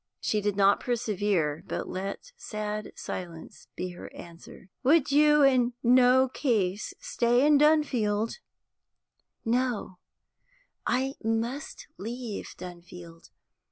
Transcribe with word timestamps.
She 0.19 0.41
did 0.41 0.55
not 0.55 0.79
persevere, 0.79 1.63
but 1.67 1.87
let 1.87 2.31
sad 2.35 2.91
silence 2.95 3.67
be 3.75 3.89
her 3.89 4.11
answer. 4.15 4.71
'Would 4.81 5.11
you 5.11 5.43
in 5.43 5.73
no 5.83 6.27
case 6.27 6.95
stay 6.99 7.45
in 7.45 7.59
Dunfield?' 7.59 8.39
'No; 9.45 9.99
I 10.87 11.13
must 11.23 11.85
leave 11.99 12.55
Dunfield. 12.57 13.29